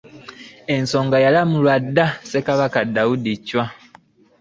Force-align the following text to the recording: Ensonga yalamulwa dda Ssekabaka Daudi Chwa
Ensonga 0.75 1.17
yalamulwa 1.25 1.75
dda 1.85 2.05
Ssekabaka 2.13 2.79
Daudi 2.95 3.33
Chwa 3.47 3.65